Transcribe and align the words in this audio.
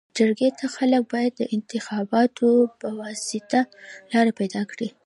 جرګي 0.17 0.49
ته 0.59 0.65
خلک 0.75 1.03
باید 1.13 1.31
د 1.37 1.41
انتخاباتو 1.55 2.47
پواسطه 2.81 3.59
لار 4.11 4.27
پيداکړي. 4.39 4.89